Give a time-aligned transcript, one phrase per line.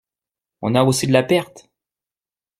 [0.63, 1.69] On a aussi de la perte!